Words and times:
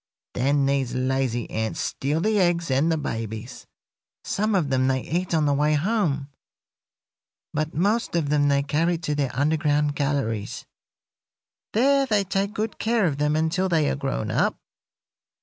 Then 0.33 0.65
these 0.65 0.95
lazy 0.95 1.47
ants 1.51 1.79
steal 1.79 2.21
the 2.21 2.39
eggs 2.39 2.71
and 2.71 2.91
the 2.91 2.97
babies. 2.97 3.67
Some 4.23 4.55
of 4.55 4.71
them 4.71 4.87
they 4.87 5.01
eat 5.01 5.31
on 5.35 5.45
the 5.45 5.53
way 5.53 5.75
home, 5.75 6.29
but 7.53 7.75
most 7.75 8.15
of 8.15 8.29
them 8.29 8.47
they 8.47 8.63
carry 8.63 8.97
to 8.97 9.13
their 9.13 9.29
underground 9.35 9.95
galleries. 9.95 10.65
There 11.73 12.07
they 12.07 12.23
take 12.23 12.55
good 12.55 12.79
care 12.79 13.05
of 13.05 13.19
them 13.19 13.35
until 13.35 13.69
they 13.69 13.87
are 13.91 13.95
grown 13.95 14.31
up. 14.31 14.57